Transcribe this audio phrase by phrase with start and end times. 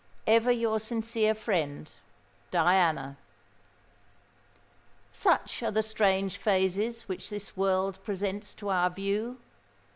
[0.25, 1.87] "Ever your sincere friend,
[2.49, 3.17] "DIANA."
[5.11, 9.37] Such are the strange phases which this world presents to our view!